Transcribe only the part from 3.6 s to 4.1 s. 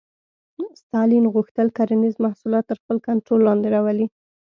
راولي.